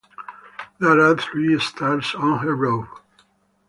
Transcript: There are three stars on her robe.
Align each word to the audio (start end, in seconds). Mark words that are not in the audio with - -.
There 0.79 0.99
are 0.99 1.15
three 1.15 1.59
stars 1.59 2.15
on 2.15 2.39
her 2.39 2.55
robe. 2.55 2.87